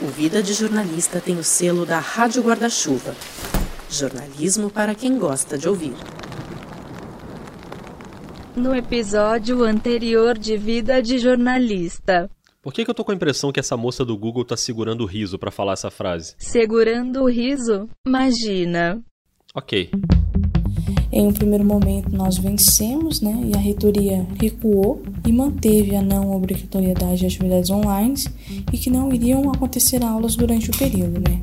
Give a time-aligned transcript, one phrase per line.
[0.00, 3.16] O Vida de Jornalista tem o selo da Rádio Guarda-Chuva.
[3.90, 5.94] Jornalismo para quem gosta de ouvir.
[8.54, 12.30] No episódio anterior de Vida de Jornalista.
[12.62, 15.00] Por que, que eu tô com a impressão que essa moça do Google tá segurando
[15.00, 16.36] o riso para falar essa frase?
[16.38, 17.88] Segurando o riso?
[18.06, 19.02] Imagina.
[19.52, 19.90] Ok.
[21.10, 26.36] Em um primeiro momento nós vencemos, né, e a reitoria recuou e manteve a não
[26.36, 28.14] obrigatoriedade de atividades online
[28.72, 31.40] e que não iriam acontecer aulas durante o período, né.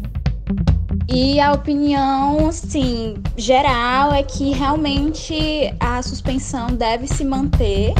[1.08, 5.36] E a opinião, assim, geral é que realmente
[5.80, 7.94] a suspensão deve se manter.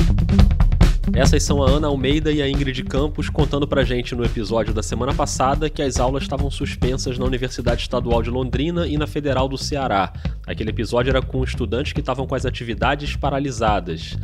[1.14, 4.84] Essas são a Ana Almeida e a Ingrid Campos contando pra gente no episódio da
[4.84, 9.48] semana passada que as aulas estavam suspensas na Universidade Estadual de Londrina e na Federal
[9.48, 10.12] do Ceará.
[10.46, 14.18] Aquele episódio era com estudantes que estavam com as atividades paralisadas.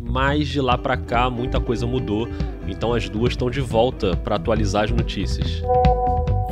[0.00, 2.28] Mas de lá para cá muita coisa mudou,
[2.68, 5.62] então as duas estão de volta para atualizar as notícias.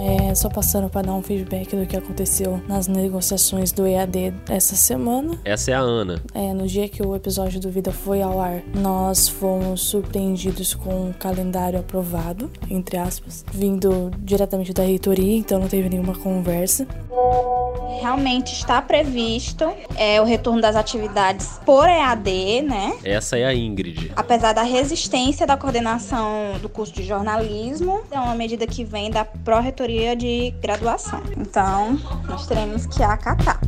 [0.04, 4.76] É, só passando para dar um feedback do que aconteceu nas negociações do EAD essa
[4.76, 5.38] semana.
[5.42, 6.20] Essa é a Ana.
[6.34, 11.08] É, no dia que o episódio do Vida foi ao ar, nós fomos surpreendidos com
[11.08, 16.86] um calendário aprovado, entre aspas, vindo diretamente da reitoria, então não teve nenhuma conversa.
[18.00, 22.98] Realmente está previsto é, o retorno das atividades por EAD, né?
[23.02, 24.12] Essa é a Ingrid.
[24.14, 29.24] Apesar da resistência da coordenação do curso de jornalismo, é uma medida que vem da
[29.24, 31.22] pró-reitoria de graduação.
[31.36, 33.60] Então, nós teremos que acatar.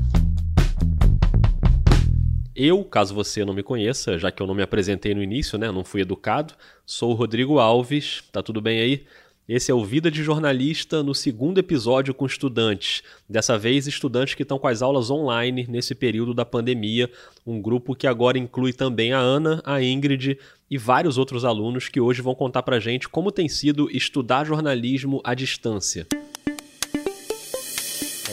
[2.55, 5.71] Eu, caso você não me conheça, já que eu não me apresentei no início, né,
[5.71, 8.25] não fui educado, sou o Rodrigo Alves.
[8.33, 9.07] Tá tudo bem aí?
[9.49, 13.05] Esse é o Vida de Jornalista no segundo episódio com estudantes.
[13.29, 17.09] Dessa vez, estudantes que estão com as aulas online nesse período da pandemia.
[17.47, 20.37] Um grupo que agora inclui também a Ana, a Ingrid
[20.69, 25.21] e vários outros alunos que hoje vão contar pra gente como tem sido estudar jornalismo
[25.23, 26.09] à distância.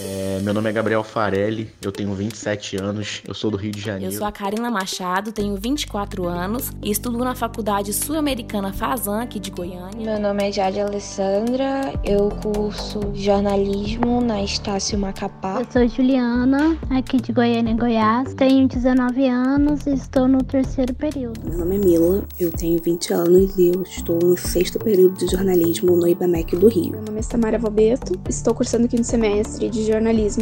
[0.06, 3.80] É, meu nome é Gabriel Farelli, eu tenho 27 anos, eu sou do Rio de
[3.80, 4.14] Janeiro.
[4.14, 9.40] Eu sou a Karina Machado, tenho 24 anos e estudo na Faculdade Sul-Americana Fazan, aqui
[9.40, 10.06] de Goiânia.
[10.06, 15.62] Meu nome é Jade Alessandra, eu curso jornalismo na Estácio Macapá.
[15.62, 21.40] Eu sou Juliana, aqui de Goiânia, Goiás, tenho 19 anos e estou no terceiro período.
[21.50, 25.32] Meu nome é Mila, eu tenho 20 anos e eu estou no sexto período de
[25.32, 26.92] jornalismo no IBMEC do Rio.
[26.92, 29.93] Meu nome é Samara Valbeto, estou cursando o quinto semestre de jornalismo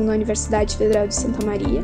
[0.03, 1.83] na Universidade Federal de Santa Maria.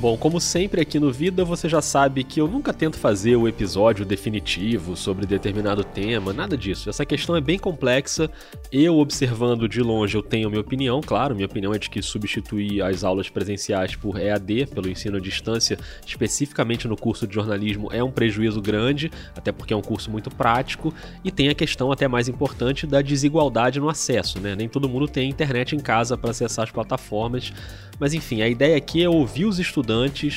[0.00, 3.46] Bom, como sempre aqui no Vida, você já sabe que eu nunca tento fazer o
[3.46, 6.88] episódio definitivo sobre determinado tema, nada disso.
[6.88, 8.30] Essa questão é bem complexa.
[8.72, 11.34] Eu, observando de longe, eu tenho minha opinião, claro.
[11.34, 15.78] Minha opinião é de que substituir as aulas presenciais por EAD, pelo ensino à distância,
[16.06, 20.30] especificamente no curso de jornalismo, é um prejuízo grande, até porque é um curso muito
[20.30, 20.94] prático.
[21.22, 24.56] E tem a questão até mais importante da desigualdade no acesso, né?
[24.56, 27.52] Nem todo mundo tem internet em casa para acessar as plataformas.
[28.00, 29.89] Mas enfim, a ideia aqui é ouvir os estudantes,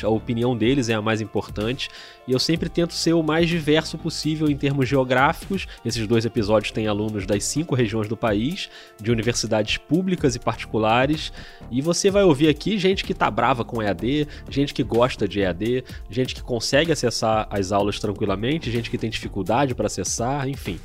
[0.03, 1.89] a opinião deles é a mais importante,
[2.27, 5.67] e eu sempre tento ser o mais diverso possível em termos geográficos.
[5.83, 8.69] Esses dois episódios têm alunos das cinco regiões do país,
[9.01, 11.31] de universidades públicas e particulares,
[11.69, 15.41] e você vai ouvir aqui gente que tá brava com EAD, gente que gosta de
[15.41, 20.79] EAD, gente que consegue acessar as aulas tranquilamente, gente que tem dificuldade para acessar, enfim.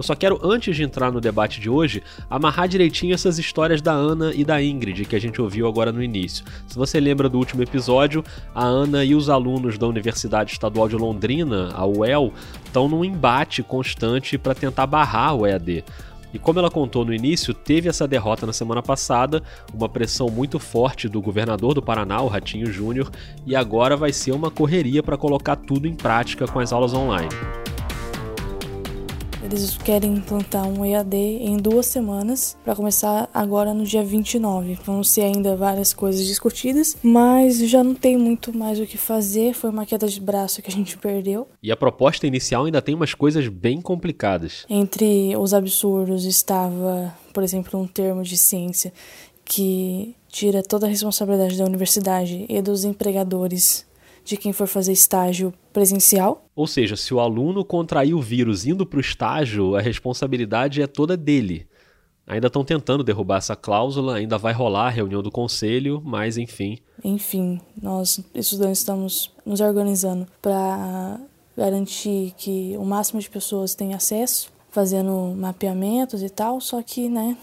[0.00, 3.92] Eu só quero, antes de entrar no debate de hoje, amarrar direitinho essas histórias da
[3.92, 6.42] Ana e da Ingrid que a gente ouviu agora no início.
[6.66, 8.24] Se você lembra do último episódio,
[8.54, 12.32] a Ana e os alunos da Universidade Estadual de Londrina, a UEL,
[12.64, 15.84] estão num embate constante para tentar barrar o EAD.
[16.32, 19.42] E como ela contou no início, teve essa derrota na semana passada,
[19.74, 23.10] uma pressão muito forte do governador do Paraná, o Ratinho Júnior,
[23.46, 27.28] e agora vai ser uma correria para colocar tudo em prática com as aulas online.
[29.42, 34.78] Eles querem implantar um EAD em duas semanas, para começar agora no dia 29.
[34.84, 39.54] Vão ser ainda várias coisas discutidas, mas já não tem muito mais o que fazer.
[39.54, 41.48] Foi uma queda de braço que a gente perdeu.
[41.62, 44.66] E a proposta inicial ainda tem umas coisas bem complicadas.
[44.68, 48.92] Entre os absurdos estava, por exemplo, um termo de ciência
[49.44, 53.86] que tira toda a responsabilidade da universidade e dos empregadores
[54.24, 56.46] de quem for fazer estágio presencial.
[56.54, 60.86] Ou seja, se o aluno contrair o vírus indo para o estágio, a responsabilidade é
[60.86, 61.66] toda dele.
[62.26, 66.78] Ainda estão tentando derrubar essa cláusula, ainda vai rolar a reunião do conselho, mas enfim.
[67.02, 71.20] Enfim, nós estudantes estamos nos organizando para
[71.56, 77.36] garantir que o máximo de pessoas tenham acesso, fazendo mapeamentos e tal, só que, né,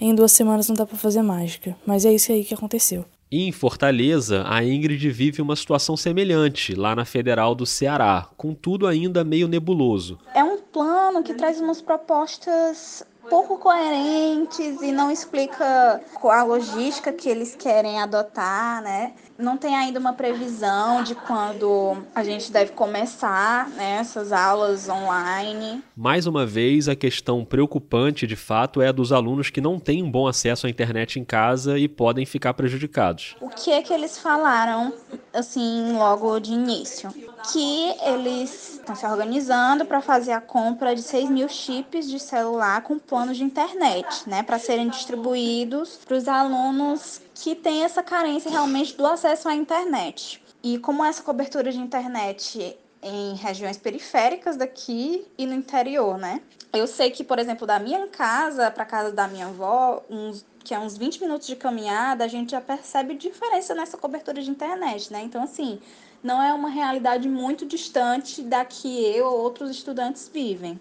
[0.00, 1.76] em duas semanas não dá para fazer mágica.
[1.86, 3.04] Mas é isso aí que aconteceu.
[3.32, 8.52] E em Fortaleza, a Ingrid vive uma situação semelhante lá na Federal do Ceará, com
[8.52, 10.18] tudo ainda meio nebuloso.
[10.34, 17.26] É um plano que traz umas propostas pouco coerentes e não explica a logística que
[17.26, 19.14] eles querem adotar, né?
[19.42, 25.82] Não tem ainda uma previsão de quando a gente deve começar né, essas aulas online.
[25.96, 30.00] Mais uma vez, a questão preocupante de fato é a dos alunos que não têm
[30.00, 33.34] um bom acesso à internet em casa e podem ficar prejudicados.
[33.40, 34.92] O que é que eles falaram,
[35.34, 37.10] assim, logo de início?
[37.52, 42.82] Que eles estão se organizando para fazer a compra de 6 mil chips de celular
[42.82, 48.48] com plano de internet, né, para serem distribuídos para os alunos que têm essa carência
[48.48, 50.40] realmente do acesso à internet.
[50.62, 56.40] E como essa cobertura de internet em regiões periféricas daqui e no interior, né?
[56.72, 60.72] Eu sei que, por exemplo, da minha casa para casa da minha avó, uns, que
[60.72, 65.12] é uns 20 minutos de caminhada, a gente já percebe diferença nessa cobertura de internet,
[65.12, 65.20] né?
[65.24, 65.80] Então, assim,
[66.22, 70.78] não é uma realidade muito distante da que eu ou outros estudantes vivem.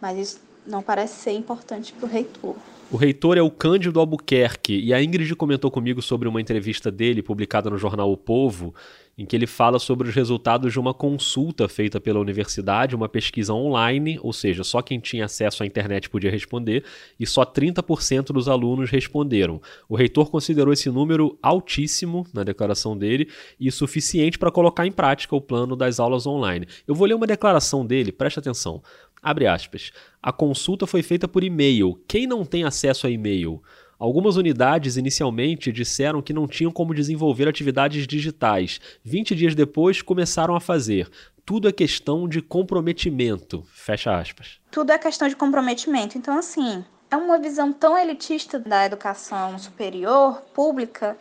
[0.00, 2.56] Mas isso não parece ser importante para o reitor.
[2.92, 7.22] O reitor é o Cândido Albuquerque e a Ingrid comentou comigo sobre uma entrevista dele
[7.22, 8.74] publicada no jornal O Povo,
[9.16, 13.54] em que ele fala sobre os resultados de uma consulta feita pela universidade, uma pesquisa
[13.54, 16.82] online, ou seja, só quem tinha acesso à internet podia responder,
[17.18, 19.60] e só 30% dos alunos responderam.
[19.88, 23.28] O reitor considerou esse número altíssimo na declaração dele
[23.60, 26.66] e suficiente para colocar em prática o plano das aulas online.
[26.88, 28.82] Eu vou ler uma declaração dele, preste atenção.
[29.22, 29.92] Abre aspas.
[30.22, 32.00] A consulta foi feita por e-mail.
[32.08, 33.62] Quem não tem acesso a e-mail?
[33.98, 38.80] Algumas unidades inicialmente disseram que não tinham como desenvolver atividades digitais.
[39.04, 41.10] 20 dias depois começaram a fazer.
[41.44, 43.62] Tudo é questão de comprometimento.
[43.70, 44.58] Fecha aspas.
[44.70, 46.16] Tudo é questão de comprometimento.
[46.16, 51.18] Então, assim, é uma visão tão elitista da educação superior, pública,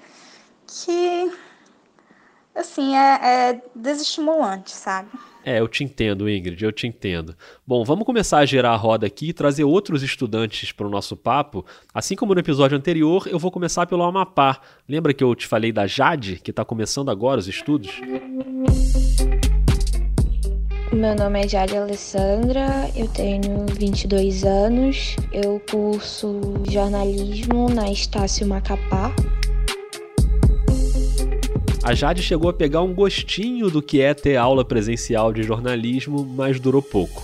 [0.66, 1.32] que,
[2.60, 5.10] assim, é, é desestimulante, sabe?
[5.44, 7.36] É, eu te entendo, Ingrid, eu te entendo.
[7.66, 11.16] Bom, vamos começar a girar a roda aqui e trazer outros estudantes para o nosso
[11.16, 11.66] papo.
[11.94, 14.60] Assim como no episódio anterior, eu vou começar pelo Amapá.
[14.88, 18.02] Lembra que eu te falei da Jade, que está começando agora os estudos?
[20.92, 29.14] Meu nome é Jade Alessandra, eu tenho 22 anos, eu curso jornalismo na Estácio Macapá.
[31.82, 36.26] A Jade chegou a pegar um gostinho do que é ter aula presencial de jornalismo,
[36.26, 37.24] mas durou pouco.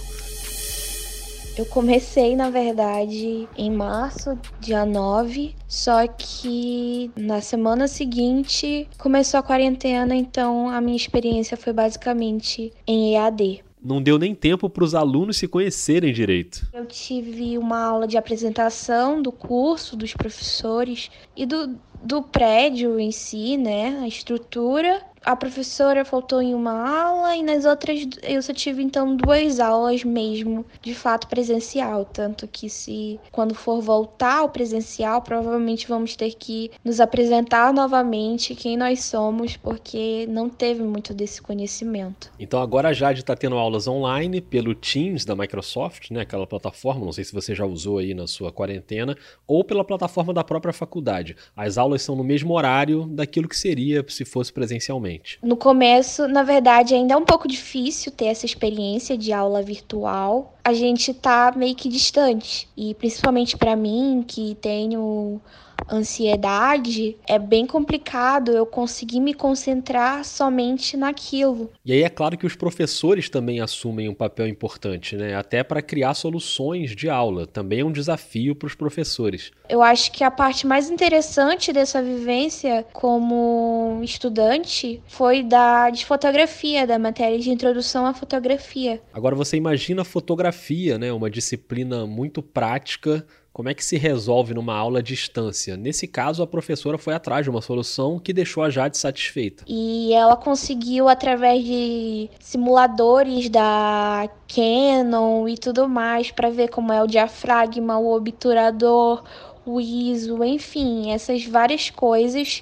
[1.58, 9.44] Eu comecei, na verdade, em março, dia 9, só que na semana seguinte começou a
[9.44, 13.64] quarentena, então a minha experiência foi basicamente em EAD.
[13.82, 16.68] Não deu nem tempo para os alunos se conhecerem direito.
[16.74, 23.12] Eu tive uma aula de apresentação do curso, dos professores e do, do prédio em
[23.12, 24.00] si, né?
[24.02, 29.16] A estrutura a professora faltou em uma aula e nas outras eu só tive então
[29.18, 35.88] duas aulas mesmo, de fato presencial, tanto que se quando for voltar ao presencial, provavelmente
[35.88, 42.32] vamos ter que nos apresentar novamente quem nós somos, porque não teve muito desse conhecimento.
[42.40, 47.04] Então agora a Jade está tendo aulas online pelo Teams da Microsoft, né, aquela plataforma,
[47.04, 49.18] não sei se você já usou aí na sua quarentena,
[49.48, 51.36] ou pela plataforma da própria faculdade.
[51.56, 55.40] As aulas são no mesmo horário daquilo que seria se fosse presencialmente.
[55.42, 60.58] No começo, na verdade, ainda é um pouco difícil ter essa experiência de aula virtual.
[60.64, 62.68] A gente tá meio que distante.
[62.76, 65.42] E principalmente para mim, que tenho
[65.90, 71.72] ansiedade, é bem complicado eu conseguir me concentrar somente naquilo.
[71.86, 75.36] E aí é claro que os professores também assumem um papel importante, né?
[75.36, 77.46] Até para criar soluções de aula.
[77.46, 79.52] Também é um desafio para os professores.
[79.70, 86.86] Eu acho que a parte mais interessante dessa vivência como estudante foi da de fotografia,
[86.86, 89.02] da matéria de introdução à fotografia.
[89.14, 91.12] Agora você imagina a fotografia, né?
[91.12, 95.78] Uma disciplina muito prática como é que se resolve numa aula à distância?
[95.78, 99.64] Nesse caso, a professora foi atrás de uma solução que deixou a Jade satisfeita.
[99.66, 107.02] E ela conseguiu, através de simuladores da Canon e tudo mais, para ver como é
[107.02, 109.24] o diafragma, o obturador,
[109.66, 112.62] o ISO, enfim, essas várias coisas.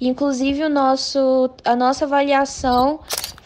[0.00, 3.00] Inclusive, o nosso, a nossa avaliação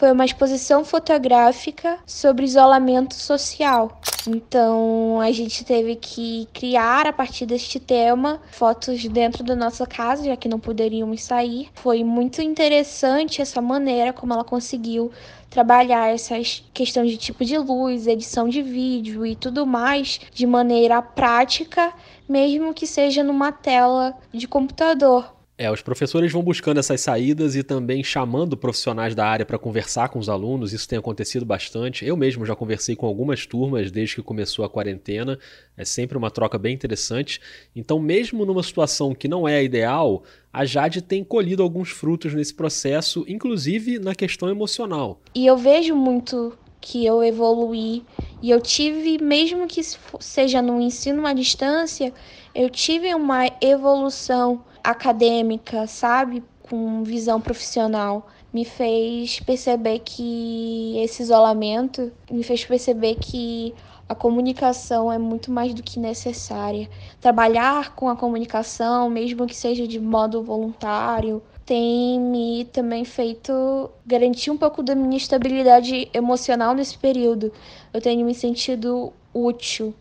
[0.05, 3.99] foi uma exposição fotográfica sobre isolamento social.
[4.27, 10.25] Então a gente teve que criar a partir deste tema fotos dentro da nossa casa,
[10.25, 11.69] já que não poderíamos sair.
[11.73, 15.11] Foi muito interessante essa maneira como ela conseguiu
[15.49, 21.01] trabalhar essas questões de tipo de luz, edição de vídeo e tudo mais de maneira
[21.01, 21.91] prática,
[22.29, 25.34] mesmo que seja numa tela de computador.
[25.57, 30.09] É, os professores vão buscando essas saídas e também chamando profissionais da área para conversar
[30.09, 30.73] com os alunos.
[30.73, 32.05] Isso tem acontecido bastante.
[32.05, 35.39] Eu mesmo já conversei com algumas turmas desde que começou a quarentena.
[35.77, 37.39] É sempre uma troca bem interessante.
[37.73, 42.33] Então, mesmo numa situação que não é a ideal, a Jade tem colhido alguns frutos
[42.33, 45.21] nesse processo, inclusive na questão emocional.
[45.33, 48.03] E eu vejo muito que eu evoluí
[48.41, 49.81] e eu tive, mesmo que
[50.19, 52.13] seja no ensino à distância,
[52.53, 56.43] eu tive uma evolução acadêmica, sabe?
[56.63, 58.27] Com visão profissional.
[58.53, 63.73] Me fez perceber que esse isolamento me fez perceber que
[64.07, 66.89] a comunicação é muito mais do que necessária.
[67.19, 74.51] Trabalhar com a comunicação, mesmo que seja de modo voluntário, tem me também feito garantir
[74.51, 77.51] um pouco da minha estabilidade emocional nesse período.
[77.91, 79.93] Eu tenho me sentido útil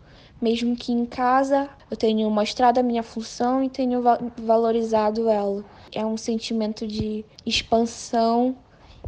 [0.44, 4.02] mesmo que em casa eu tenho mostrado a minha função e tenho
[4.36, 5.64] valorizado ela.
[5.90, 8.54] É um sentimento de expansão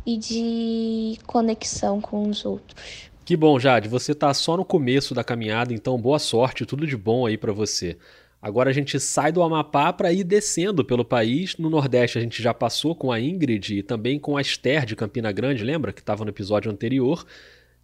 [0.07, 3.11] e de conexão com os outros.
[3.23, 3.87] Que bom, Jade.
[3.87, 7.53] Você está só no começo da caminhada, então boa sorte, tudo de bom aí para
[7.53, 7.99] você.
[8.41, 11.57] Agora a gente sai do Amapá para ir descendo pelo país.
[11.59, 14.97] No Nordeste a gente já passou com a Ingrid e também com a Esther de
[14.97, 15.93] Campina Grande, lembra?
[15.93, 17.27] Que estava no episódio anterior.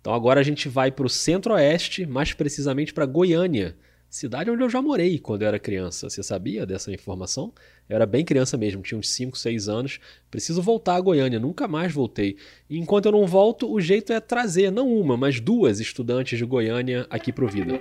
[0.02, 3.76] Então agora a gente vai para o centro-oeste, mais precisamente para Goiânia,
[4.10, 6.10] cidade onde eu já morei quando eu era criança.
[6.10, 7.52] Você sabia dessa informação?
[7.88, 10.00] Eu era bem criança mesmo, tinha uns 5, 6 anos.
[10.28, 12.36] Preciso voltar a Goiânia, nunca mais voltei.
[12.68, 16.44] E enquanto eu não volto, o jeito é trazer não uma, mas duas estudantes de
[16.44, 17.78] Goiânia aqui para o Vida.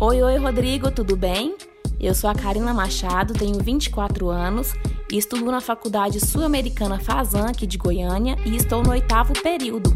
[0.00, 1.54] Oi, oi, Rodrigo, tudo bem?
[2.00, 4.72] Eu sou a Karina Machado, tenho 24 anos
[5.18, 9.90] estudo na Faculdade Sul-Americana Fazan, aqui de Goiânia, e estou no oitavo período.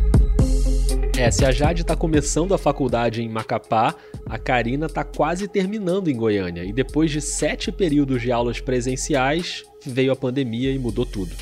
[1.16, 3.94] É, se a Jade está começando a faculdade em Macapá,
[4.26, 6.64] a Karina está quase terminando em Goiânia.
[6.64, 11.35] E depois de sete períodos de aulas presenciais, veio a pandemia e mudou tudo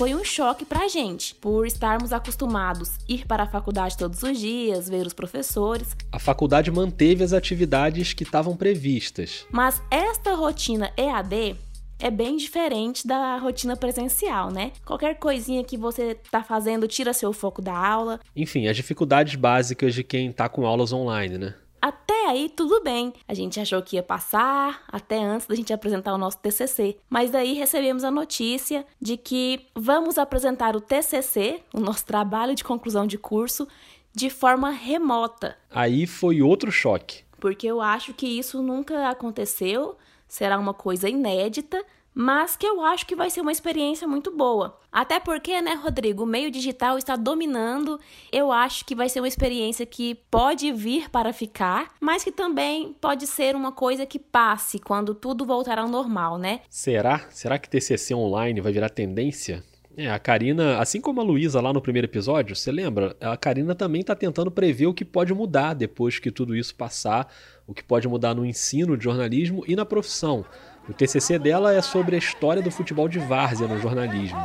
[0.00, 4.38] foi um choque pra gente, por estarmos acostumados a ir para a faculdade todos os
[4.38, 5.94] dias, ver os professores.
[6.10, 9.44] A faculdade manteve as atividades que estavam previstas.
[9.52, 11.54] Mas esta rotina EAD
[12.00, 14.72] é bem diferente da rotina presencial, né?
[14.84, 18.20] Qualquer coisinha que você tá fazendo tira seu foco da aula.
[18.34, 21.54] Enfim, as dificuldades básicas de quem tá com aulas online, né?
[21.80, 23.12] Até aí tudo bem.
[23.26, 26.96] A gente achou que ia passar até antes da gente apresentar o nosso TCC.
[27.08, 32.64] Mas daí recebemos a notícia de que vamos apresentar o TCC, o nosso trabalho de
[32.64, 33.66] conclusão de curso,
[34.14, 35.56] de forma remota.
[35.70, 37.22] Aí foi outro choque.
[37.38, 39.96] Porque eu acho que isso nunca aconteceu,
[40.30, 41.84] será uma coisa inédita
[42.14, 44.76] mas que eu acho que vai ser uma experiência muito boa.
[44.90, 48.00] Até porque, né, Rodrigo, o meio digital está dominando.
[48.32, 52.94] Eu acho que vai ser uma experiência que pode vir para ficar, mas que também
[53.00, 56.60] pode ser uma coisa que passe quando tudo voltar ao normal, né?
[56.68, 57.26] Será?
[57.30, 59.62] Será que TCC online vai virar tendência?
[59.96, 63.16] É, a Karina, assim como a Luísa lá no primeiro episódio, você lembra?
[63.20, 67.32] A Karina também está tentando prever o que pode mudar depois que tudo isso passar,
[67.66, 70.44] o que pode mudar no ensino de jornalismo e na profissão.
[70.88, 74.38] O TCC dela é sobre a história do futebol de várzea no jornalismo.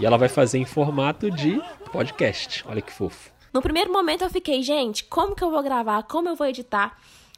[0.00, 1.60] E ela vai fazer em formato de
[1.92, 2.64] podcast.
[2.66, 3.32] Olha que fofo.
[3.52, 6.02] No primeiro momento eu fiquei, gente, como que eu vou gravar?
[6.04, 6.96] Como eu vou editar?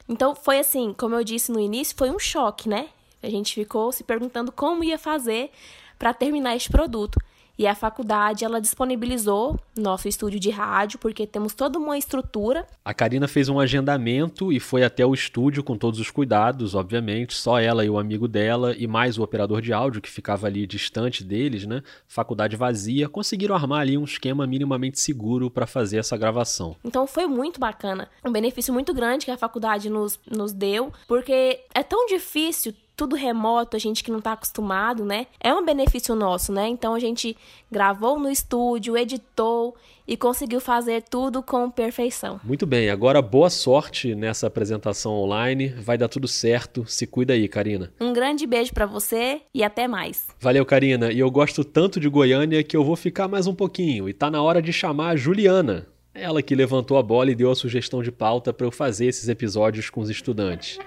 [0.09, 2.89] Então foi assim, como eu disse no início, foi um choque, né?
[3.27, 5.51] A gente ficou se perguntando como ia fazer
[5.99, 7.19] para terminar este produto.
[7.59, 12.67] E a faculdade, ela disponibilizou nosso estúdio de rádio, porque temos toda uma estrutura.
[12.85, 17.35] A Karina fez um agendamento e foi até o estúdio com todos os cuidados, obviamente,
[17.35, 20.67] só ela e o amigo dela e mais o operador de áudio que ficava ali
[20.67, 21.83] distante deles, né?
[22.07, 26.77] Faculdade vazia, conseguiram armar ali um esquema minimamente seguro para fazer essa gravação.
[26.85, 31.61] Então foi muito bacana, um benefício muito grande que a faculdade nos, nos deu, porque
[31.75, 35.27] é tão difícil tudo remoto, a gente que não está acostumado, né?
[35.39, 36.67] É um benefício nosso, né?
[36.67, 37.37] Então a gente
[37.71, 39.77] gravou no estúdio, editou
[40.09, 42.41] e conseguiu fazer tudo com perfeição.
[42.43, 45.69] Muito bem, agora boa sorte nessa apresentação online.
[45.69, 46.87] Vai dar tudo certo.
[46.87, 47.93] Se cuida aí, Karina.
[48.01, 50.27] Um grande beijo para você e até mais.
[50.41, 51.13] Valeu, Karina.
[51.13, 54.31] E eu gosto tanto de Goiânia que eu vou ficar mais um pouquinho e tá
[54.31, 55.87] na hora de chamar a Juliana.
[56.15, 59.29] Ela que levantou a bola e deu a sugestão de pauta para eu fazer esses
[59.29, 60.79] episódios com os estudantes.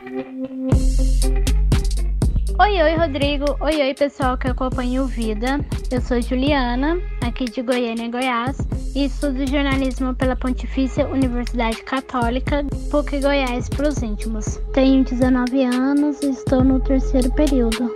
[2.62, 3.56] Oi, oi, Rodrigo.
[3.62, 5.66] Oi, oi, pessoal que acompanha o Vida.
[5.90, 8.58] Eu sou Juliana, aqui de Goiânia, Goiás,
[8.94, 14.60] e estudo jornalismo pela Pontifícia Universidade Católica, PUC Goiás para os íntimos.
[14.74, 17.96] Tenho 19 anos e estou no terceiro período.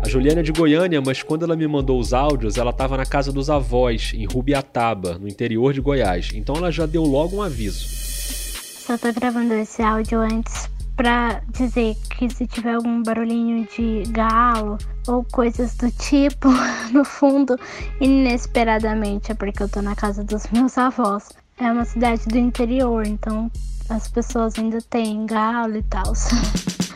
[0.00, 3.04] A Juliana é de Goiânia, mas quando ela me mandou os áudios, ela estava na
[3.04, 6.30] casa dos avós, em Rubiataba, no interior de Goiás.
[6.32, 7.84] Então ela já deu logo um aviso.
[7.84, 14.78] só tô gravando esse áudio antes pra dizer que se tiver algum barulhinho de galo
[15.06, 16.48] ou coisas do tipo
[16.92, 17.58] no fundo,
[18.00, 21.30] inesperadamente é porque eu tô na casa dos meus avós.
[21.58, 23.50] É uma cidade do interior, então
[23.88, 26.12] as pessoas ainda têm galo e tal.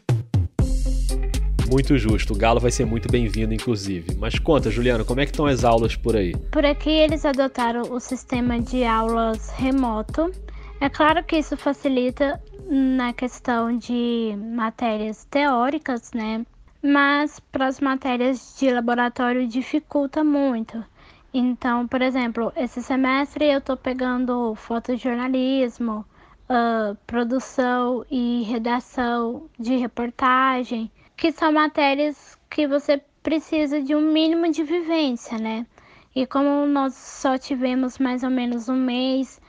[1.69, 4.17] Muito justo, o galo vai ser muito bem-vindo, inclusive.
[4.17, 6.33] Mas conta, Juliana, como é que estão as aulas por aí?
[6.53, 10.31] Por aqui eles adotaram o sistema de aulas remoto.
[10.81, 16.45] É claro que isso facilita na questão de matérias teóricas, né?
[16.83, 20.85] Mas para as matérias de laboratório dificulta muito.
[21.33, 26.05] Então, por exemplo, esse semestre eu estou pegando fotojornalismo,
[26.49, 34.51] uh, produção e redação de reportagem que são matérias que você precisa de um mínimo
[34.53, 35.67] de vivência, né?
[36.15, 39.41] E como nós só tivemos mais ou menos um mês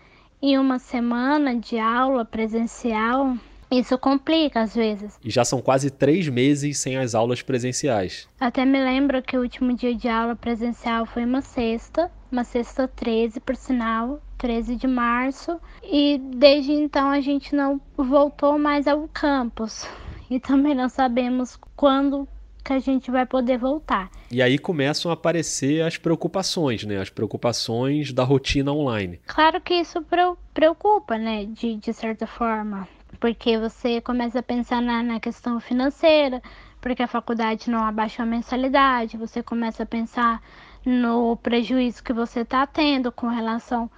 [0.41, 3.35] e uma semana de aula presencial,
[3.69, 5.19] isso complica às vezes.
[5.23, 8.27] E já são quase três meses sem as aulas presenciais.
[8.39, 12.87] Até me lembro que o último dia de aula presencial foi uma sexta, uma sexta
[12.87, 15.59] 13, por sinal, 13 de março.
[15.83, 19.87] E desde então a gente não voltou mais ao campus
[20.29, 22.27] e também não sabemos quando
[22.67, 24.11] que a gente vai poder voltar.
[24.29, 26.99] E aí começam a aparecer as preocupações, né?
[26.99, 29.21] As preocupações da rotina online.
[29.25, 30.05] Claro que isso
[30.53, 31.45] preocupa, né?
[31.45, 32.85] De, de certa forma.
[33.21, 36.41] Porque você começa a pensar na, na questão financeira,
[36.81, 40.41] porque a faculdade não abaixa a mensalidade, você começa a pensar
[40.85, 43.89] no prejuízo que você está tendo com relação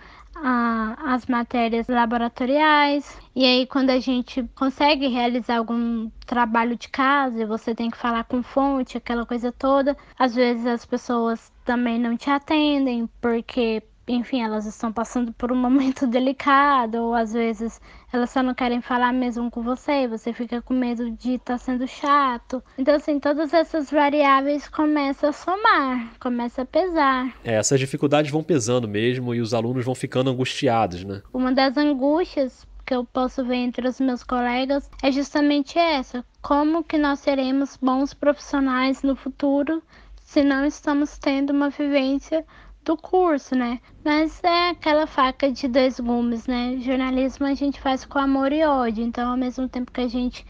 [0.44, 3.18] a, as matérias laboratoriais.
[3.36, 7.98] E aí, quando a gente consegue realizar algum trabalho de casa e você tem que
[7.98, 13.84] falar com fonte, aquela coisa toda, às vezes as pessoas também não te atendem porque
[14.14, 17.80] enfim, elas estão passando por um momento delicado, ou às vezes
[18.12, 21.54] elas só não querem falar mesmo com você, e você fica com medo de estar
[21.54, 22.64] tá sendo chato.
[22.78, 27.34] Então, assim, todas essas variáveis começam a somar, começam a pesar.
[27.44, 31.22] É, essas dificuldades vão pesando mesmo e os alunos vão ficando angustiados, né?
[31.32, 36.84] Uma das angústias que eu posso ver entre os meus colegas é justamente essa: como
[36.84, 39.84] que nós seremos bons profissionais no futuro
[40.16, 42.46] se não estamos tendo uma vivência
[42.84, 43.80] do curso, né?
[44.04, 46.78] Mas é aquela faca de dois gumes, né?
[46.80, 50.46] Jornalismo a gente faz com amor e ódio, então ao mesmo tempo que a gente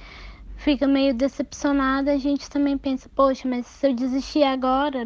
[0.55, 5.05] fica meio decepcionada, a gente também pensa, poxa, mas se eu desistir agora,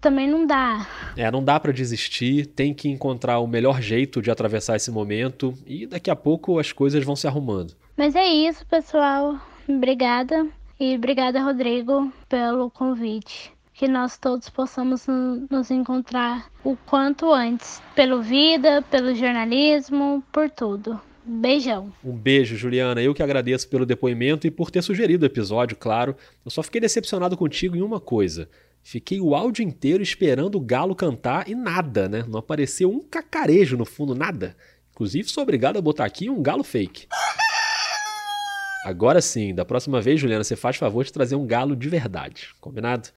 [0.00, 0.86] também não dá.
[1.16, 5.54] É, não dá para desistir, tem que encontrar o melhor jeito de atravessar esse momento
[5.66, 7.74] e daqui a pouco as coisas vão se arrumando.
[7.96, 9.38] Mas é isso, pessoal.
[9.68, 10.46] Obrigada.
[10.78, 15.06] E obrigada, Rodrigo, pelo convite que nós todos possamos
[15.50, 20.98] nos encontrar o quanto antes, pelo vida, pelo jornalismo, por tudo.
[21.22, 21.92] Beijão.
[22.02, 23.02] Um beijo, Juliana.
[23.02, 26.16] Eu que agradeço pelo depoimento e por ter sugerido o episódio, claro.
[26.42, 28.48] Eu só fiquei decepcionado contigo em uma coisa.
[28.82, 32.24] Fiquei o áudio inteiro esperando o galo cantar e nada, né?
[32.26, 34.56] Não apareceu um cacarejo no fundo, nada.
[34.92, 37.08] Inclusive, sou obrigado a botar aqui um galo fake.
[38.86, 42.54] Agora sim, da próxima vez, Juliana, você faz favor de trazer um galo de verdade.
[42.60, 43.10] Combinado?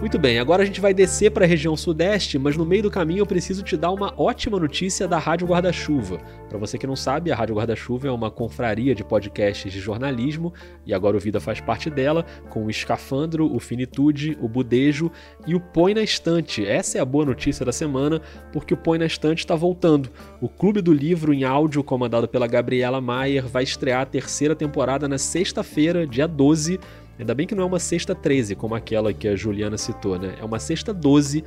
[0.00, 2.90] Muito bem, agora a gente vai descer para a região sudeste, mas no meio do
[2.90, 6.18] caminho eu preciso te dar uma ótima notícia da Rádio Guarda-Chuva.
[6.48, 10.54] Para você que não sabe, a Rádio Guarda-Chuva é uma confraria de podcasts de jornalismo
[10.86, 15.10] e agora o Vida faz parte dela, com o Escafandro, o Finitude, o Budejo
[15.48, 16.64] e o Põe na Estante.
[16.64, 20.10] Essa é a boa notícia da semana, porque o Põe na Estante está voltando.
[20.40, 25.08] O Clube do Livro em áudio, comandado pela Gabriela Maier, vai estrear a terceira temporada
[25.08, 26.78] na sexta-feira, dia 12
[27.18, 30.36] Ainda bem que não é uma sexta 13, como aquela que a Juliana citou, né?
[30.40, 31.44] É uma sexta 12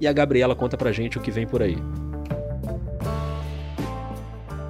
[0.00, 1.76] e a Gabriela conta pra gente o que vem por aí.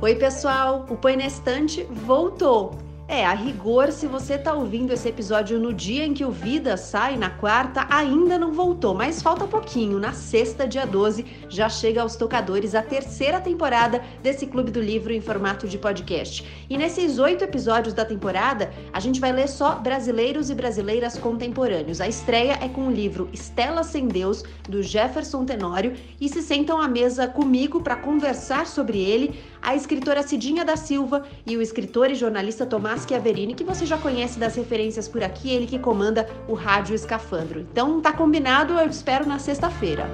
[0.00, 0.86] Oi, pessoal!
[0.88, 2.83] O Põe na Estante voltou!
[3.06, 6.74] É, a rigor, se você tá ouvindo esse episódio no dia em que o Vida
[6.78, 10.00] sai, na quarta, ainda não voltou, mas falta pouquinho.
[10.00, 15.12] Na sexta, dia 12, já chega aos tocadores a terceira temporada desse Clube do Livro
[15.12, 16.46] em formato de podcast.
[16.68, 22.00] E nesses oito episódios da temporada, a gente vai ler só brasileiros e brasileiras contemporâneos.
[22.00, 26.80] A estreia é com o livro Estela Sem Deus, do Jefferson Tenório, e se sentam
[26.80, 32.10] à mesa comigo para conversar sobre ele a escritora Cidinha da Silva e o escritor
[32.10, 36.28] e jornalista Tomás Chiaverini, que você já conhece das referências por aqui, ele que comanda
[36.46, 37.60] o Rádio Escafandro.
[37.60, 40.06] Então tá combinado, eu espero na sexta-feira.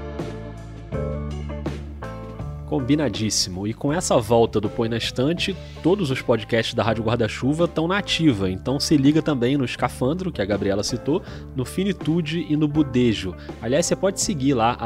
[2.71, 3.67] Combinadíssimo.
[3.67, 7.89] E com essa volta do Põe na Estante, todos os podcasts da Rádio Guarda-Chuva estão
[7.89, 8.49] na ativa.
[8.49, 11.21] Então se liga também no Escafandro, que a Gabriela citou,
[11.57, 13.35] no Finitude e no Budejo.
[13.61, 14.79] Aliás, você pode seguir lá,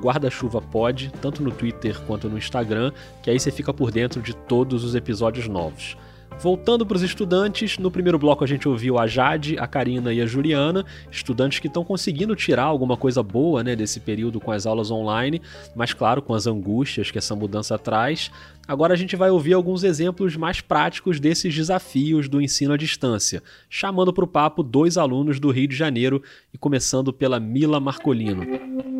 [0.00, 4.84] guarda-chuvapod, tanto no Twitter quanto no Instagram, que aí você fica por dentro de todos
[4.84, 5.96] os episódios novos.
[6.40, 10.20] Voltando para os estudantes, no primeiro bloco a gente ouviu a Jade, a Karina e
[10.20, 14.66] a Juliana, estudantes que estão conseguindo tirar alguma coisa boa né, desse período com as
[14.66, 15.40] aulas online,
[15.74, 18.30] mas claro, com as angústias que essa mudança traz.
[18.66, 23.42] Agora a gente vai ouvir alguns exemplos mais práticos desses desafios do ensino à distância,
[23.68, 28.91] chamando para o papo dois alunos do Rio de Janeiro e começando pela Mila Marcolino.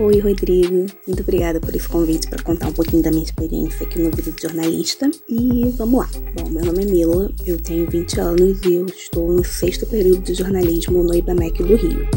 [0.00, 0.86] Oi, Rodrigo.
[1.08, 4.30] Muito obrigada por esse convite para contar um pouquinho da minha experiência aqui no Vida
[4.30, 5.10] de Jornalista.
[5.28, 6.10] E vamos lá.
[6.36, 10.22] Bom, meu nome é Mila, eu tenho 20 anos e eu estou no sexto período
[10.22, 12.08] de jornalismo no IBMEC do Rio.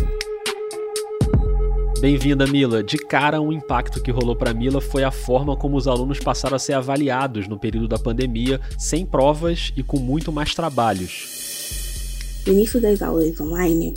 [2.00, 2.84] Bem-vinda, Mila.
[2.84, 6.58] De cara, um impacto que rolou para Mila foi a forma como os alunos passaram
[6.58, 12.44] a ser avaliados no período da pandemia, sem provas e com muito mais trabalhos.
[12.46, 13.96] No início das aulas online,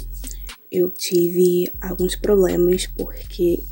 [0.73, 3.63] eu tive alguns problemas porque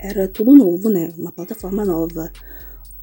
[0.00, 1.12] era tudo novo, né?
[1.16, 2.32] Uma plataforma nova,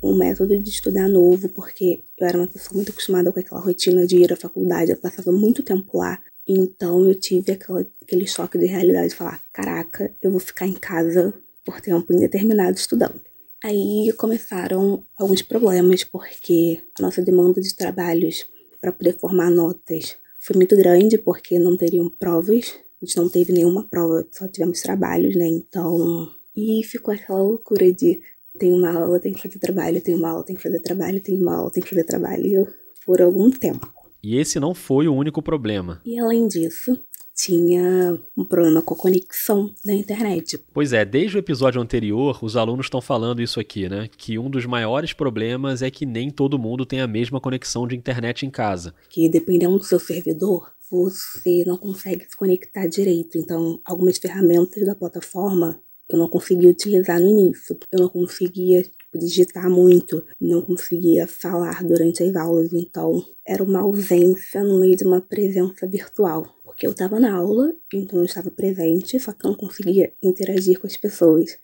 [0.02, 4.06] um método de estudar novo, porque eu era uma pessoa muito acostumada com aquela rotina
[4.06, 6.20] de ir à faculdade, eu passava muito tempo lá.
[6.48, 10.74] Então eu tive aquela, aquele choque de realidade de falar: caraca, eu vou ficar em
[10.74, 11.34] casa
[11.64, 13.22] por tempo indeterminado estudando.
[13.64, 18.46] Aí começaram alguns problemas, porque a nossa demanda de trabalhos
[18.80, 22.74] para poder formar notas foi muito grande, porque não teriam provas.
[23.02, 25.48] A gente não teve nenhuma prova, só tivemos trabalhos, né?
[25.48, 28.20] Então e ficou aquela loucura de
[28.58, 31.40] tem uma aula, tem que fazer trabalho, tem uma aula, tem que fazer trabalho, tem
[31.40, 32.68] uma aula, tem que fazer trabalho
[33.06, 33.88] por algum tempo.
[34.24, 36.02] E esse não foi o único problema.
[36.04, 37.00] E além disso,
[37.36, 40.58] tinha um problema com a conexão da internet.
[40.74, 44.10] Pois é, desde o episódio anterior, os alunos estão falando isso aqui, né?
[44.18, 47.96] Que um dos maiores problemas é que nem todo mundo tem a mesma conexão de
[47.96, 48.96] internet em casa.
[49.08, 53.38] Que dependendo do seu servidor, você não consegue se conectar direito.
[53.38, 57.78] Então, algumas ferramentas da plataforma eu não conseguia utilizar no início.
[57.92, 63.80] Eu não conseguia tipo, digitar muito, não conseguia falar durante as aulas, então era uma
[63.80, 66.46] ausência no meio de uma presença virtual.
[66.64, 70.80] Porque eu estava na aula, então eu estava presente, só que eu não conseguia interagir
[70.80, 71.58] com as pessoas.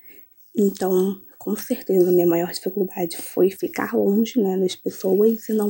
[0.55, 5.69] Então, com certeza, a minha maior dificuldade foi ficar longe né, das pessoas e não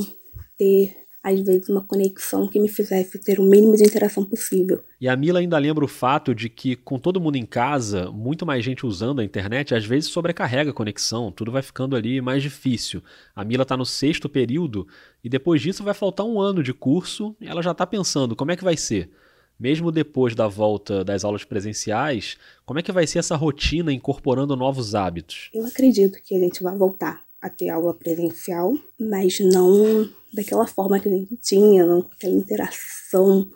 [0.57, 4.83] ter às vezes, uma conexão que me fizesse ter o mínimo de interação possível.
[4.99, 8.45] E a Mila ainda lembra o fato de que, com todo mundo em casa, muito
[8.45, 12.43] mais gente usando a internet, às vezes sobrecarrega a conexão, tudo vai ficando ali mais
[12.43, 13.01] difícil.
[13.33, 14.85] A Mila está no sexto período
[15.23, 18.51] e depois disso vai faltar um ano de curso e ela já está pensando como
[18.51, 19.09] é que vai ser.
[19.57, 24.57] Mesmo depois da volta das aulas presenciais, como é que vai ser essa rotina incorporando
[24.57, 25.49] novos hábitos?
[25.53, 30.97] Eu acredito que a gente vai voltar a ter aula presencial, mas não daquela forma
[30.97, 33.51] que a gente tinha, não com aquela interação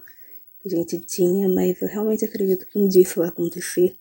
[0.61, 3.95] que a gente tinha, mas eu realmente acredito que um dia isso vai acontecer.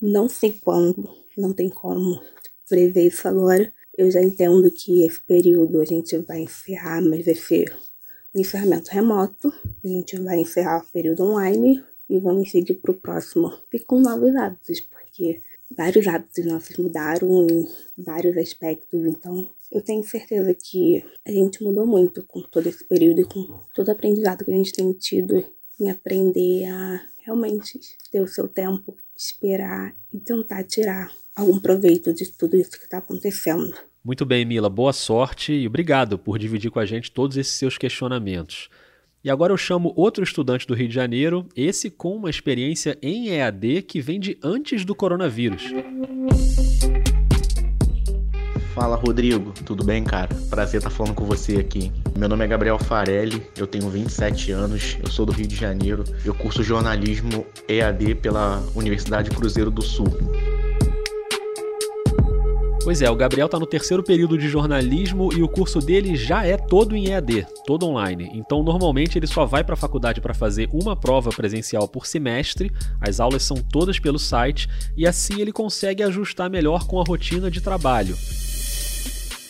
[0.00, 2.22] Não sei quando, não tem como
[2.66, 3.70] prever isso agora.
[3.96, 7.76] Eu já entendo que esse período a gente vai encerrar, mas vai ser
[8.34, 9.52] um encerramento remoto.
[9.84, 13.52] A gente vai encerrar o período online e vamos seguir para o próximo.
[13.74, 20.02] E com novos hábitos, porque vários hábitos nossos mudaram em vários aspectos, então eu tenho
[20.02, 24.44] certeza que a gente mudou muito com todo esse período e com todo o aprendizado
[24.44, 25.44] que a gente tem tido
[25.78, 27.78] em aprender a realmente
[28.10, 32.98] ter o seu tempo, esperar e tentar tirar algum proveito de tudo isso que está
[32.98, 33.74] acontecendo.
[34.02, 37.76] Muito bem, Mila, boa sorte e obrigado por dividir com a gente todos esses seus
[37.76, 38.70] questionamentos.
[39.22, 43.30] E agora eu chamo outro estudante do Rio de Janeiro, esse com uma experiência em
[43.30, 45.64] EAD que vem de antes do coronavírus.
[48.76, 50.32] Fala Rodrigo, tudo bem, cara?
[50.48, 51.90] Prazer estar falando com você aqui.
[52.16, 56.04] Meu nome é Gabriel Farelli, eu tenho 27 anos, eu sou do Rio de Janeiro,
[56.24, 60.06] eu curso jornalismo EAD pela Universidade Cruzeiro do Sul.
[62.88, 66.46] Pois é, o Gabriel está no terceiro período de jornalismo e o curso dele já
[66.46, 68.30] é todo em EAD, todo online.
[68.32, 72.72] Então, normalmente ele só vai para a faculdade para fazer uma prova presencial por semestre.
[72.98, 77.50] As aulas são todas pelo site e assim ele consegue ajustar melhor com a rotina
[77.50, 78.16] de trabalho.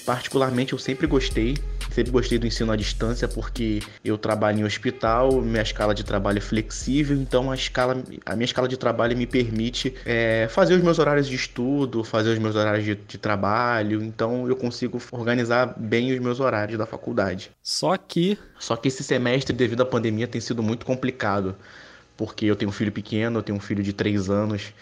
[0.04, 1.56] Particularmente, eu sempre gostei
[1.98, 6.38] sempre gostei do ensino à distância porque eu trabalho em hospital, minha escala de trabalho
[6.38, 10.82] é flexível, então a, escala, a minha escala de trabalho me permite é, fazer os
[10.82, 15.74] meus horários de estudo, fazer os meus horários de, de trabalho, então eu consigo organizar
[15.76, 17.50] bem os meus horários da faculdade.
[17.62, 18.38] Só que.
[18.58, 21.56] Só que esse semestre, devido à pandemia, tem sido muito complicado,
[22.16, 24.72] porque eu tenho um filho pequeno, eu tenho um filho de 3 anos.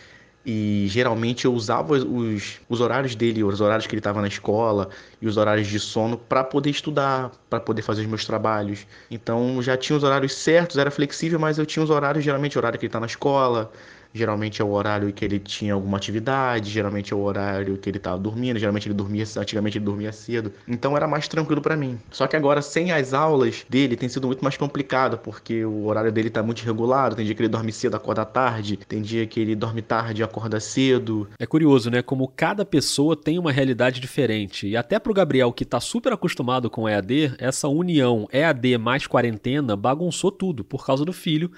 [0.48, 4.88] E geralmente eu usava os, os horários dele, os horários que ele estava na escola
[5.20, 8.87] e os horários de sono para poder estudar, para poder fazer os meus trabalhos.
[9.11, 12.61] Então já tinha os horários certos, era flexível, mas eu tinha os horários, geralmente o
[12.61, 13.72] horário que ele está na escola,
[14.16, 17.98] geralmente é o horário que ele tinha alguma atividade, geralmente é o horário que ele
[17.98, 20.52] estava dormindo, geralmente ele dormia, antigamente ele dormia cedo.
[20.66, 21.98] Então era mais tranquilo para mim.
[22.11, 26.11] Só que agora sem as aulas dele tem sido muito mais complicado, porque o horário
[26.11, 29.40] dele tá muito irregular, tem dia que ele dorme cedo, acorda tarde, tem dia que
[29.40, 31.29] ele dorme tarde acorda cedo.
[31.38, 34.66] É curioso, né, como cada pessoa tem uma realidade diferente.
[34.66, 39.76] E até pro Gabriel que tá super acostumado com EAD, essa união EAD mais quarentena
[39.76, 41.50] bagunçou tudo por causa do filho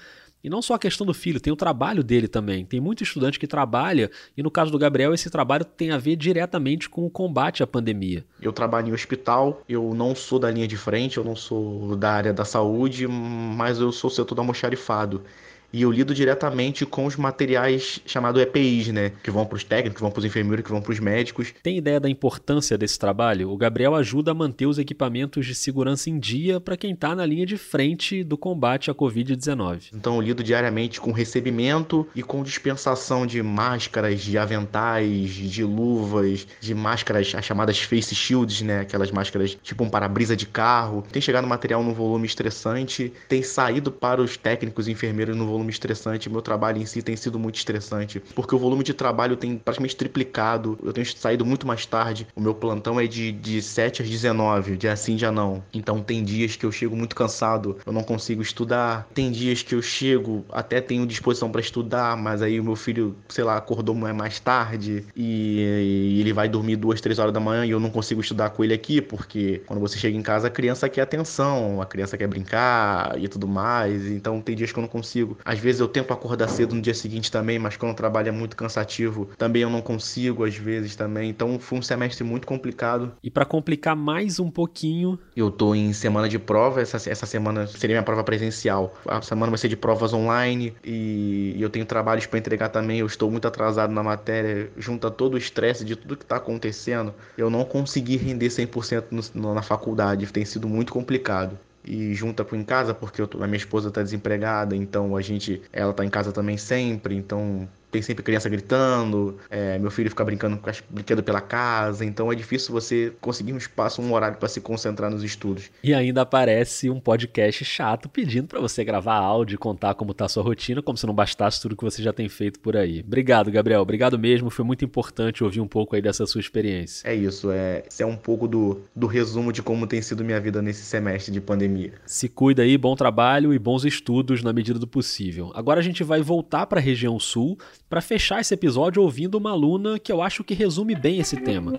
[0.43, 2.65] e não só a questão do filho, tem o trabalho dele também.
[2.65, 6.15] Tem muito estudante que trabalha, e no caso do Gabriel, esse trabalho tem a ver
[6.15, 8.25] diretamente com o combate à pandemia.
[8.41, 12.11] Eu trabalho em hospital, eu não sou da linha de frente, eu não sou da
[12.11, 15.23] área da saúde, mas eu sou setor do almoxarifado
[15.71, 19.11] e eu lido diretamente com os materiais chamados EPIs, né?
[19.23, 21.53] Que vão para os técnicos, que vão para os enfermeiros, que vão para os médicos.
[21.61, 23.51] Tem ideia da importância desse trabalho?
[23.51, 27.25] O Gabriel ajuda a manter os equipamentos de segurança em dia para quem está na
[27.25, 29.89] linha de frente do combate à Covid-19.
[29.93, 36.47] Então eu lido diariamente com recebimento e com dispensação de máscaras, de aventais, de luvas,
[36.59, 38.81] de máscaras, as chamadas face shields, né?
[38.81, 41.03] Aquelas máscaras tipo um para-brisa de carro.
[41.11, 45.58] Tem chegado material num volume estressante, tem saído para os técnicos e enfermeiros no volume
[45.59, 49.35] volume estressante, meu trabalho em si tem sido muito estressante, porque o volume de trabalho
[49.35, 53.61] tem praticamente triplicado, eu tenho saído muito mais tarde, o meu plantão é de, de
[53.61, 55.63] 7 às 19, dia sim, dia não.
[55.73, 59.75] Então tem dias que eu chego muito cansado, eu não consigo estudar, tem dias que
[59.75, 63.95] eu chego, até tenho disposição para estudar, mas aí o meu filho, sei lá, acordou
[63.95, 67.89] mais tarde e, e ele vai dormir duas, três horas da manhã e eu não
[67.89, 71.81] consigo estudar com ele aqui, porque quando você chega em casa a criança quer atenção,
[71.81, 75.37] a criança quer brincar e tudo mais, então tem dias que eu não consigo.
[75.49, 78.31] Às vezes eu tento acordar cedo no dia seguinte também, mas quando o trabalho é
[78.31, 81.27] muito cansativo, também eu não consigo às vezes também.
[81.27, 83.13] Então foi um semestre muito complicado.
[83.23, 87.65] E para complicar mais um pouquinho, eu tô em semana de prova, essa, essa semana
[87.65, 88.95] seria minha prova presencial.
[89.07, 92.99] A semana vai ser de provas online e eu tenho trabalhos para entregar também.
[92.99, 97.11] Eu estou muito atrasado na matéria, junta todo o estresse de tudo que tá acontecendo.
[97.35, 101.57] Eu não consegui render 100% no, na faculdade, tem sido muito complicado
[101.89, 105.61] e junta com em casa porque eu, a minha esposa está desempregada, então a gente,
[105.73, 110.23] ela está em casa também sempre, então tem sempre criança gritando, é, meu filho fica
[110.23, 114.37] brincando com as brinquedos pela casa, então é difícil você conseguir um espaço, um horário
[114.37, 115.69] para se concentrar nos estudos.
[115.83, 120.25] E ainda aparece um podcast chato pedindo para você gravar áudio e contar como tá
[120.25, 123.03] a sua rotina, como se não bastasse tudo que você já tem feito por aí.
[123.05, 127.07] Obrigado, Gabriel, obrigado mesmo, foi muito importante ouvir um pouco aí dessa sua experiência.
[127.09, 130.61] É isso, é, é um pouco do, do resumo de como tem sido minha vida
[130.61, 131.93] nesse semestre de pandemia.
[132.05, 135.51] Se cuida aí, bom trabalho e bons estudos na medida do possível.
[135.55, 137.57] Agora a gente vai voltar para a região sul
[137.89, 141.73] para fechar esse episódio ouvindo uma aluna que eu acho que resume bem esse tema.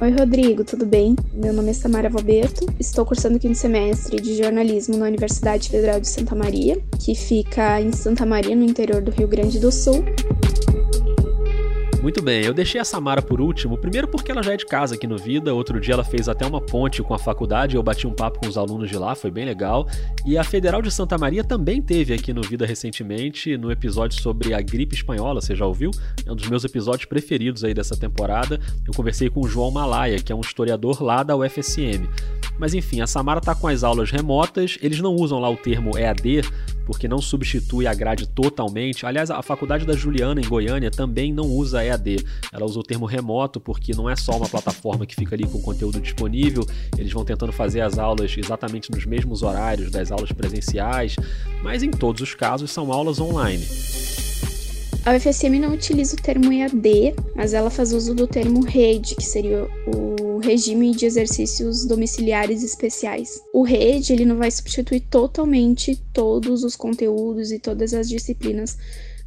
[0.00, 1.14] Oi, Rodrigo, tudo bem?
[1.32, 6.00] Meu nome é Samara Valberto, estou cursando o quinto semestre de jornalismo na Universidade Federal
[6.00, 10.02] de Santa Maria, que fica em Santa Maria, no interior do Rio Grande do Sul.
[12.02, 14.94] Muito bem, eu deixei a Samara por último, primeiro porque ela já é de casa
[14.94, 18.06] aqui no Vida, outro dia ela fez até uma ponte com a faculdade, eu bati
[18.06, 19.86] um papo com os alunos de lá, foi bem legal.
[20.24, 24.54] E a Federal de Santa Maria também teve aqui no Vida recentemente, no episódio sobre
[24.54, 25.90] a gripe espanhola, você já ouviu?
[26.24, 28.58] É um dos meus episódios preferidos aí dessa temporada.
[28.86, 32.08] Eu conversei com o João Malaya, que é um historiador lá da UFSM.
[32.60, 35.96] Mas enfim, a Samara tá com as aulas remotas, eles não usam lá o termo
[35.96, 36.42] EAD,
[36.84, 39.06] porque não substitui a grade totalmente.
[39.06, 42.22] Aliás, a faculdade da Juliana, em Goiânia, também não usa EAD.
[42.52, 45.58] Ela usa o termo remoto, porque não é só uma plataforma que fica ali com
[45.62, 46.62] conteúdo disponível,
[46.98, 51.16] eles vão tentando fazer as aulas exatamente nos mesmos horários das aulas presenciais,
[51.62, 53.66] mas em todos os casos são aulas online.
[55.04, 59.24] A UFSM não utiliza o termo EAD, mas ela faz uso do termo rede, que
[59.24, 63.40] seria o regime de exercícios domiciliares especiais.
[63.52, 68.76] O RED ele não vai substituir totalmente todos os conteúdos e todas as disciplinas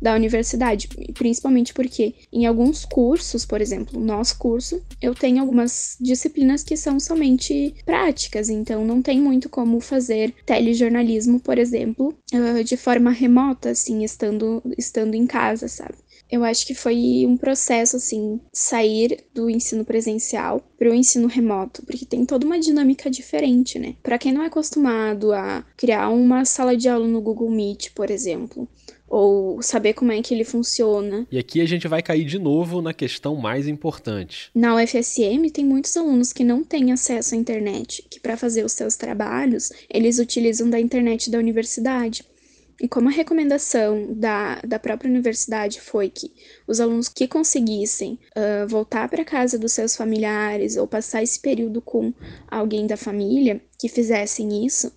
[0.03, 5.95] da universidade, principalmente porque em alguns cursos, por exemplo, no nosso curso, eu tenho algumas
[5.99, 12.13] disciplinas que são somente práticas, então não tem muito como fazer telejornalismo, por exemplo,
[12.65, 15.95] de forma remota, assim, estando, estando em casa, sabe?
[16.29, 21.85] Eu acho que foi um processo, assim, sair do ensino presencial para o ensino remoto,
[21.85, 23.95] porque tem toda uma dinâmica diferente, né?
[24.01, 28.09] Para quem não é acostumado a criar uma sala de aula no Google Meet, por
[28.09, 28.67] exemplo,
[29.07, 31.27] ou saber como é que ele funciona.
[31.31, 34.49] E aqui a gente vai cair de novo na questão mais importante.
[34.55, 38.73] Na UFSM tem muitos alunos que não têm acesso à internet, que para fazer os
[38.73, 42.25] seus trabalhos, eles utilizam da internet da universidade.
[42.81, 46.33] E como a recomendação da, da própria universidade foi que
[46.67, 51.81] os alunos que conseguissem uh, voltar para casa dos seus familiares ou passar esse período
[51.81, 52.13] com
[52.49, 54.91] alguém da família, que fizessem isso,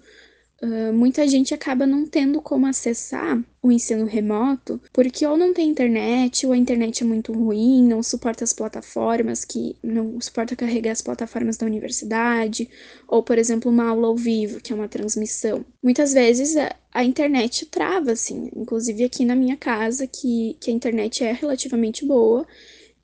[0.62, 5.68] Uh, muita gente acaba não tendo como acessar o ensino remoto porque ou não tem
[5.68, 10.92] internet, ou a internet é muito ruim, não suporta as plataformas que não suporta carregar
[10.92, 12.70] as plataformas da universidade,
[13.06, 15.62] ou por exemplo, uma aula ao vivo, que é uma transmissão.
[15.82, 20.74] Muitas vezes a, a internet trava, assim, inclusive aqui na minha casa, que, que a
[20.74, 22.46] internet é relativamente boa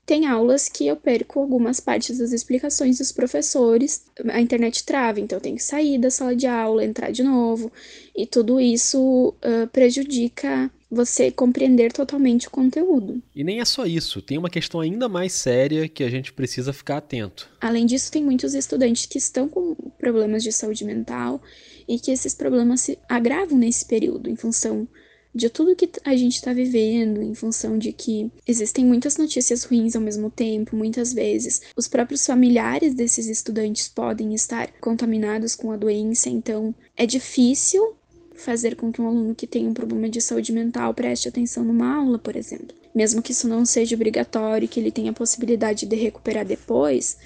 [0.04, 5.36] tem aulas que eu perco algumas partes das explicações dos professores, a internet trava, então
[5.38, 7.70] eu tenho que sair da sala de aula, entrar de novo,
[8.16, 13.22] e tudo isso uh, prejudica você compreender totalmente o conteúdo.
[13.34, 16.72] E nem é só isso, tem uma questão ainda mais séria que a gente precisa
[16.72, 17.48] ficar atento.
[17.60, 21.40] Além disso, tem muitos estudantes que estão com problemas de saúde mental
[21.88, 24.86] e que esses problemas se agravam nesse período em função
[25.34, 29.96] de tudo que a gente está vivendo, em função de que existem muitas notícias ruins
[29.96, 35.76] ao mesmo tempo, muitas vezes os próprios familiares desses estudantes podem estar contaminados com a
[35.76, 37.96] doença, então é difícil
[38.34, 41.96] fazer com que um aluno que tem um problema de saúde mental preste atenção numa
[41.96, 42.74] aula, por exemplo.
[42.94, 47.16] Mesmo que isso não seja obrigatório e que ele tenha a possibilidade de recuperar depois,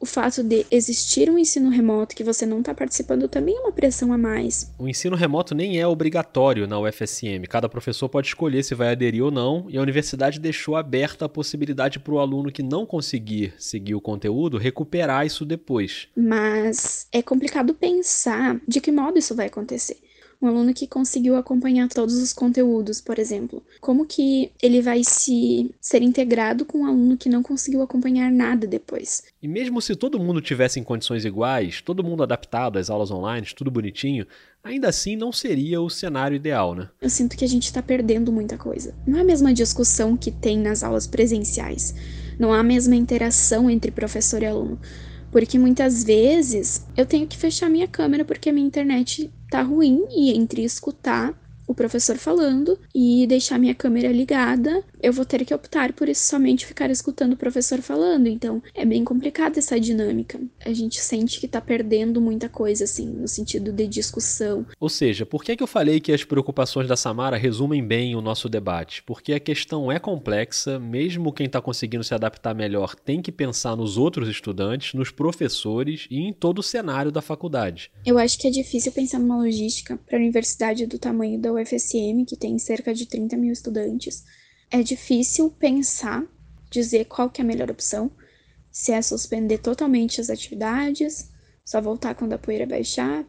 [0.00, 3.72] o fato de existir um ensino remoto que você não está participando também é uma
[3.72, 4.72] pressão a mais.
[4.78, 7.44] O ensino remoto nem é obrigatório na UFSM.
[7.48, 11.28] Cada professor pode escolher se vai aderir ou não, e a universidade deixou aberta a
[11.28, 16.08] possibilidade para o aluno que não conseguir seguir o conteúdo recuperar isso depois.
[16.16, 19.96] Mas é complicado pensar de que modo isso vai acontecer
[20.40, 23.62] um aluno que conseguiu acompanhar todos os conteúdos, por exemplo.
[23.80, 28.66] Como que ele vai se ser integrado com um aluno que não conseguiu acompanhar nada
[28.66, 29.24] depois?
[29.42, 33.46] E mesmo se todo mundo tivesse em condições iguais, todo mundo adaptado às aulas online,
[33.54, 34.26] tudo bonitinho,
[34.62, 36.88] ainda assim não seria o cenário ideal, né?
[37.00, 38.94] Eu sinto que a gente está perdendo muita coisa.
[39.06, 41.94] Não é a mesma discussão que tem nas aulas presenciais.
[42.38, 44.78] Não há a mesma interação entre professor e aluno.
[45.30, 50.04] Porque muitas vezes eu tenho que fechar minha câmera porque a minha internet tá ruim
[50.10, 51.34] e entre escutar
[51.66, 56.24] o professor falando e deixar minha câmera ligada, eu vou ter que optar por isso
[56.24, 58.26] somente ficar escutando o professor falando.
[58.26, 60.40] Então, é bem complicada essa dinâmica.
[60.64, 64.66] A gente sente que tá perdendo muita coisa, assim, no sentido de discussão.
[64.80, 68.20] Ou seja, por que, que eu falei que as preocupações da Samara resumem bem o
[68.20, 69.02] nosso debate?
[69.02, 73.76] Porque a questão é complexa, mesmo quem está conseguindo se adaptar melhor tem que pensar
[73.76, 77.90] nos outros estudantes, nos professores e em todo o cenário da faculdade.
[78.04, 82.24] Eu acho que é difícil pensar numa logística para a universidade do tamanho da UFSM,
[82.26, 84.24] que tem cerca de 30 mil estudantes,
[84.70, 86.24] é difícil pensar,
[86.70, 88.10] dizer qual que é a melhor opção,
[88.70, 91.30] se é suspender totalmente as atividades,
[91.64, 93.24] só voltar quando a poeira baixar,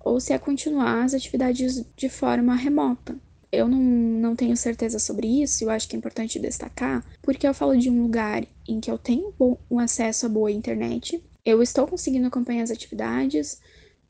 [0.00, 3.16] ou se é continuar as atividades de forma remota.
[3.50, 7.54] Eu não, não tenho certeza sobre isso, eu acho que é importante destacar, porque eu
[7.54, 9.34] falo de um lugar em que eu tenho
[9.70, 13.60] um acesso a boa internet, eu estou conseguindo acompanhar as atividades,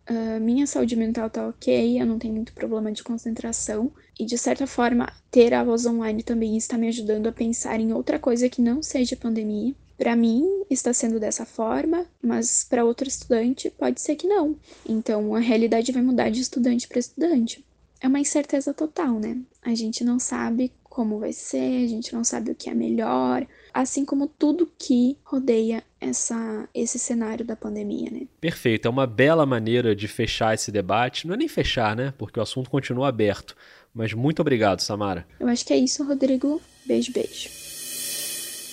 [0.08, 3.92] Uh, minha saúde mental tá ok, eu não tenho muito problema de concentração.
[4.18, 8.18] E de certa forma, ter aulas online também está me ajudando a pensar em outra
[8.18, 9.74] coisa que não seja pandemia.
[9.96, 14.56] Para mim, está sendo dessa forma, mas para outro estudante pode ser que não.
[14.88, 17.64] Então, a realidade vai mudar de estudante para estudante.
[18.00, 19.38] É uma incerteza total, né?
[19.62, 23.46] A gente não sabe como vai ser, a gente não sabe o que é melhor,
[23.72, 28.26] assim como tudo que rodeia essa, esse cenário da pandemia, né?
[28.38, 31.26] Perfeito, é uma bela maneira de fechar esse debate.
[31.26, 32.12] Não é nem fechar, né?
[32.18, 33.56] Porque o assunto continua aberto.
[33.94, 35.26] Mas muito obrigado, Samara.
[35.40, 36.60] Eu acho que é isso, Rodrigo.
[36.84, 37.71] Beijo, beijo.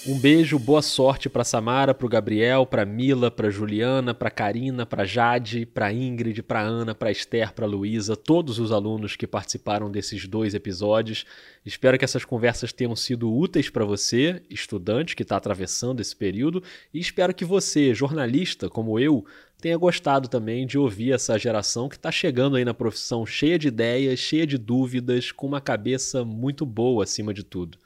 [0.07, 4.85] Um beijo, boa sorte para Samara, para o Gabriel, para Mila, para Juliana, para Karina,
[4.85, 9.91] para Jade, para Ingrid, para Ana, para Esther, para Luísa, todos os alunos que participaram
[9.91, 11.25] desses dois episódios.
[11.65, 16.63] Espero que essas conversas tenham sido úteis para você, estudante que está atravessando esse período,
[16.93, 19.25] e espero que você, jornalista como eu,
[19.61, 23.67] tenha gostado também de ouvir essa geração que está chegando aí na profissão cheia de
[23.67, 27.77] ideias, cheia de dúvidas, com uma cabeça muito boa acima de tudo.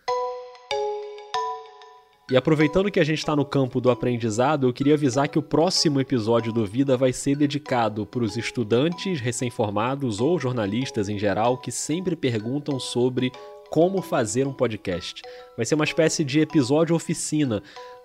[2.34, 5.42] E aproveitando que a gente está no campo do aprendizado, eu queria avisar que o
[5.44, 11.60] próximo episódio do Vida vai ser dedicado para os estudantes recém-formados ou jornalistas em geral
[11.60, 13.32] que sempre perguntam sobre
[13.70, 15.22] como fazer um podcast.
[15.56, 17.62] Vai ser uma espécie de episódio oficina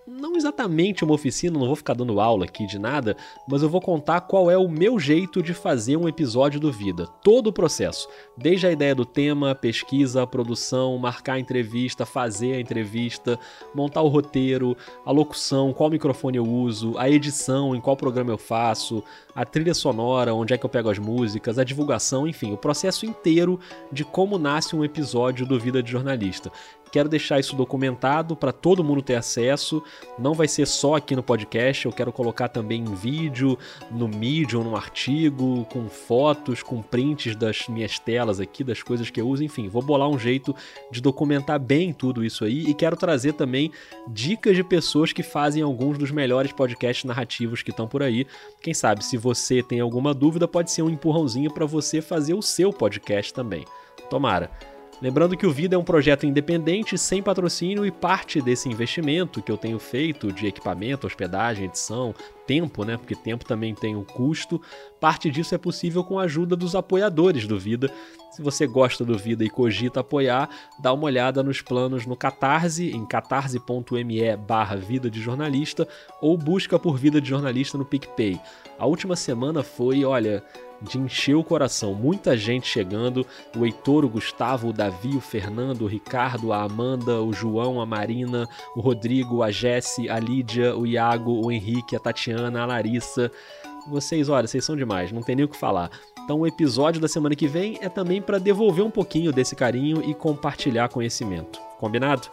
[0.09, 3.81] não exatamente uma oficina, não vou ficar dando aula aqui de nada, mas eu vou
[3.81, 7.07] contar qual é o meu jeito de fazer um episódio do Vida.
[7.23, 12.61] Todo o processo, desde a ideia do tema, pesquisa, produção, marcar a entrevista, fazer a
[12.61, 13.39] entrevista,
[13.75, 18.39] montar o roteiro, a locução, qual microfone eu uso, a edição, em qual programa eu
[18.39, 19.05] faço,
[19.35, 23.07] a trilha sonora, onde é que eu pego as músicas, a divulgação, enfim, o processo
[23.07, 23.61] inteiro
[23.93, 26.51] de como nasce um episódio do Vida de Jornalista.
[26.91, 29.83] Quero deixar isso documentado para todo mundo ter acesso.
[30.19, 33.59] Não vai ser só aqui no podcast, eu quero colocar também em vídeo,
[33.91, 39.21] no Medium, no artigo, com fotos, com prints das minhas telas aqui, das coisas que
[39.21, 39.45] eu uso.
[39.45, 40.55] Enfim, vou bolar um jeito
[40.91, 43.71] de documentar bem tudo isso aí e quero trazer também
[44.07, 48.27] dicas de pessoas que fazem alguns dos melhores podcasts narrativos que estão por aí.
[48.63, 52.43] Quem sabe, se você tem alguma dúvida, pode ser um empurrãozinho para você fazer o
[52.43, 53.65] seu podcast também.
[54.09, 54.78] Tomara.
[55.01, 59.53] Lembrando que o Vida é um projeto independente, sem patrocínio e parte desse investimento que
[59.53, 62.13] eu tenho feito de equipamento, hospedagem, edição,
[62.45, 62.97] tempo, né?
[62.97, 64.61] Porque tempo também tem um custo.
[64.99, 67.93] Parte disso é possível com a ajuda dos apoiadores do Vida.
[68.33, 70.49] Se você gosta do Vida e cogita apoiar,
[70.81, 75.87] dá uma olhada nos planos no Catarse, em catarse.me barra Vida de Jornalista,
[76.21, 78.41] ou busca por Vida de Jornalista no PicPay.
[78.77, 80.43] A última semana foi, olha,
[80.81, 81.95] de encher o coração.
[81.95, 83.27] Muita gente chegando:
[83.57, 87.87] o Heitor, o Gustavo, o Davi, o Fernando, o Ricardo, a Amanda, o João, a
[87.87, 93.31] Marina, o Rodrigo, a Jesse, a Lídia, o Iago, o Henrique, a Tatiana, a Larissa.
[93.89, 95.91] Vocês, olha, vocês são demais, não tem nem o que falar.
[96.23, 100.03] Então, o episódio da semana que vem é também para devolver um pouquinho desse carinho
[100.05, 101.59] e compartilhar conhecimento.
[101.79, 102.29] Combinado?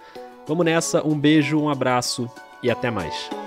[0.46, 2.30] Vamos nessa, um beijo, um abraço
[2.62, 3.45] e até mais.